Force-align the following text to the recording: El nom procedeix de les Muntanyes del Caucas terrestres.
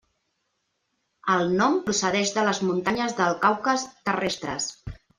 El 1.35 1.53
nom 1.59 1.77
procedeix 1.91 2.33
de 2.39 2.49
les 2.49 2.65
Muntanyes 2.71 3.17
del 3.23 3.39
Caucas 3.47 3.89
terrestres. 4.11 4.73